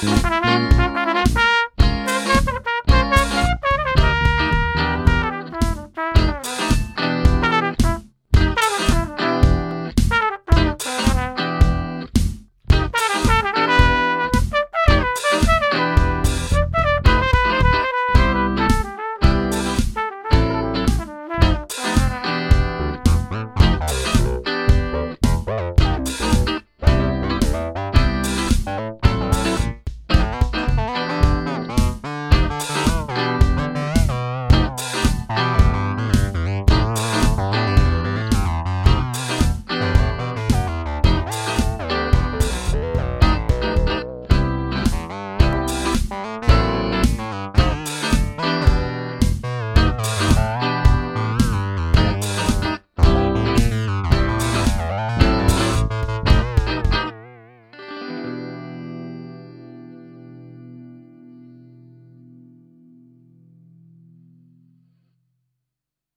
Bye. 0.00 0.47